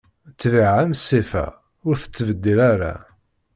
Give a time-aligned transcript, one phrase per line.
[0.33, 1.45] Ṭṭbiɛa am ṣṣifa,
[1.87, 2.93] ur tettbeddil ara.